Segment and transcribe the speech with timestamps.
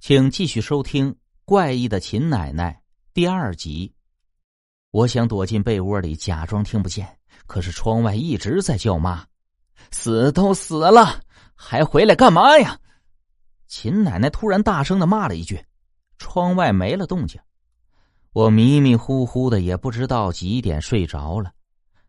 [0.00, 1.12] 请继续收听
[1.44, 2.72] 《怪异的秦奶奶》
[3.12, 3.92] 第二集。
[4.92, 7.06] 我想躲进被窝里，假装听不见，
[7.46, 9.26] 可是窗外一直在叫妈
[9.92, 11.20] ：“死都死了，
[11.54, 12.80] 还回来干嘛呀？”
[13.68, 15.62] 秦奶奶突然大声的骂了一句，
[16.16, 17.38] 窗外没了动静。
[18.32, 21.52] 我迷迷糊糊的，也不知道几点睡着了。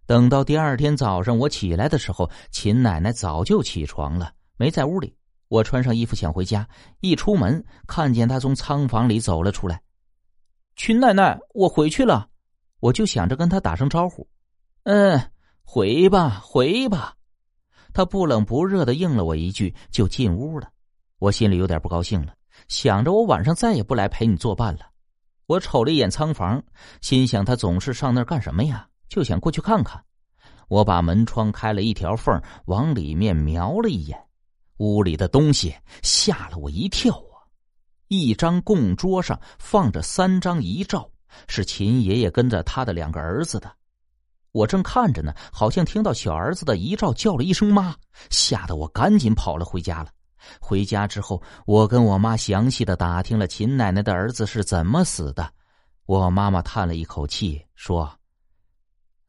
[0.06, 5.14] 等到第二天早上我起来的时候，秦奶奶早就起床了，没在屋里。
[5.52, 6.66] 我穿上衣服想回家，
[7.02, 9.82] 一出门看见他从仓房里走了出来。
[10.78, 12.30] 群奶奶，我回去了，
[12.80, 14.26] 我就想着跟他打声招呼。
[14.84, 15.20] 嗯，
[15.62, 17.16] 回吧，回吧。
[17.92, 20.70] 他不冷不热的应了我一句，就进屋了。
[21.20, 22.34] 我心里有点不高兴了，
[22.70, 24.90] 想着我晚上再也不来陪你作伴了。
[25.48, 26.64] 我瞅了一眼仓房，
[27.02, 28.88] 心想他总是上那儿干什么呀？
[29.10, 30.02] 就想过去看看。
[30.70, 34.18] 我把门窗开了一条缝，往里面瞄了一眼。
[34.78, 37.46] 屋里的东西吓了我一跳啊！
[38.08, 41.10] 一张供桌上放着三张遗照，
[41.48, 43.72] 是秦爷爷跟着他的两个儿子的。
[44.52, 47.96] 我正看着呢，好像听到小儿子的遗照叫了一声“妈”，
[48.30, 50.10] 吓得我赶紧跑了回家了。
[50.60, 55.54] 回家之后，我跟我妈详细的打听了秦奶奶的儿子是怎么死的。
[56.06, 58.12] 我妈妈叹了一口气说：“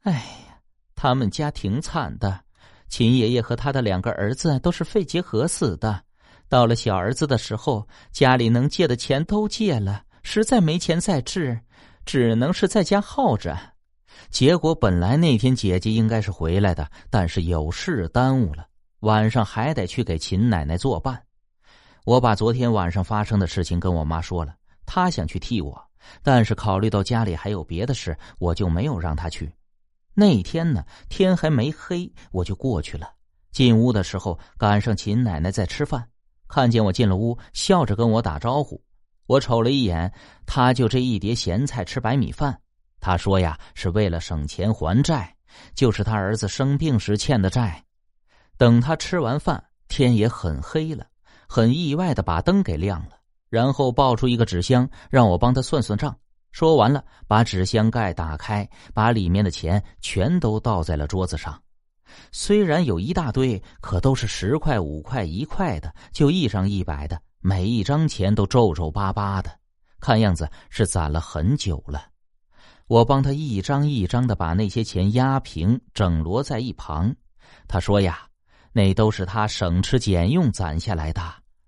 [0.03, 0.59] 哎呀，
[0.93, 2.42] 他们家挺惨的。”
[2.93, 5.99] 秦爷爷和他的两个儿子都是肺结核死的。
[6.47, 11.59] 到了小儿子的时候，家里能借的钱都借了，实在没钱再治，
[12.05, 13.57] 只能是在家耗着。
[14.29, 18.67] 结果本来那天姐姐应该是回来的，但是有事耽误了，
[18.99, 21.19] 晚上还得去给秦奶奶作伴。
[22.05, 24.53] 我把昨天晚上发生的事情跟我妈说了，
[24.85, 25.83] 她想去替我，
[26.21, 29.51] 但是考虑到家里还有别的事，我就没有让她去。
[30.13, 33.09] 那天呢，天还没黑，我就过去了。
[33.51, 36.07] 进屋的时候，赶上秦奶奶在吃饭，
[36.47, 38.81] 看见我进了屋，笑着跟我打招呼。
[39.25, 40.11] 我瞅了一眼，
[40.45, 42.59] 她就这一碟咸菜吃白米饭。
[42.99, 45.35] 她说呀，是为了省钱还债，
[45.75, 47.83] 就是他儿子生病时欠的债。
[48.57, 51.05] 等他吃完饭，天也很黑了，
[51.47, 53.17] 很意外的把灯给亮了，
[53.49, 56.15] 然后抱出一个纸箱，让我帮他算算账。
[56.53, 61.59] 说完了，把纸箱盖打开，把里面的钱全都倒在了桌子上。
[62.31, 69.49] 虽然有一大堆，可都是十块、五块、一块的，就一张一百的，每一张钱都皱皱巴巴的，
[69.99, 72.05] 看样子是攒了很久了。
[72.85, 77.15] 我帮他一张一张的把那些钱压平，整摞在一旁。
[77.67, 78.27] 他说呀，
[78.71, 81.21] 那都是他省吃俭用攒下来的，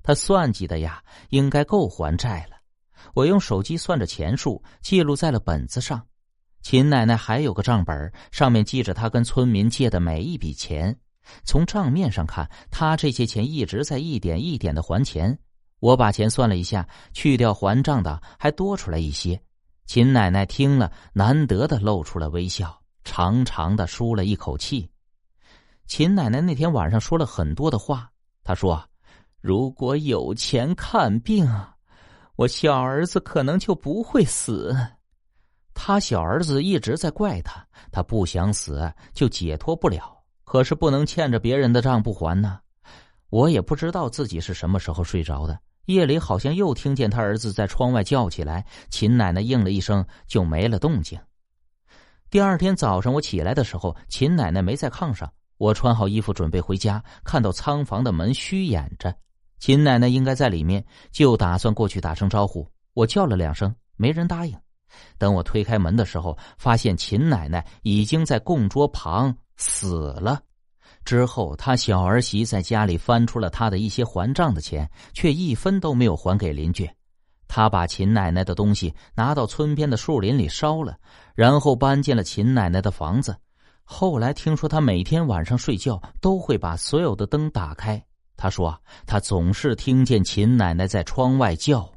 [0.04, 2.55] 他算计的呀，应该够还债了。
[3.14, 6.02] 我用手机算着钱数，记录在了本子上。
[6.62, 10.98] 秦奶奶还有个账本，上面记着她跟村民借的每一笔钱。
[11.44, 15.38] 从账面上看，她这些钱一直在一点一点的还钱。
[15.80, 19.40] 我把钱算了一下，去掉还账的，还多出来一些。
[19.86, 24.90] 秦奶奶听了，难得的露出了微笑，长长的舒了一口气。
[25.86, 28.10] 秦奶奶那天晚上说了很多的话，
[28.44, 28.84] 她说
[29.40, 31.48] ：“如果有钱看病。”
[32.36, 34.76] 我小儿子可能就不会死，
[35.74, 42.60] 他小儿子一直在怪他，他不想死就解脱不了，可是不能欠着别人的账不还呢。
[43.30, 51.18] 我也不知道自己是什么时候睡着的，夜里好像又听见他儿子在窗外叫起来，秦奶奶应了一声就没了动静。
[52.30, 59.16] 第二天早上我起来的时候，秦奶奶没在炕上，我穿好衣服准备回家，看到仓房的门虚掩着。
[59.60, 62.68] 秦奶奶应该在里面，就打算过去打声招呼。
[62.94, 64.56] 我叫了两声，没人答应。
[65.18, 70.42] 等我推开门的时候，发现秦奶奶已经在供桌旁死了。
[71.04, 76.90] 之后，他小儿媳在家里翻出了他的一些还账的钱，却一分都没有还给邻居。
[77.48, 80.98] 他把秦奶奶的东西拿到村边的树林里烧了，
[81.36, 83.36] 然后搬进了秦奶奶的房子。
[83.84, 88.04] 后来听说他每天晚上睡觉都会把所有的灯打开。
[88.38, 91.90] 他说：“他总是听见秦奶奶在窗外叫。”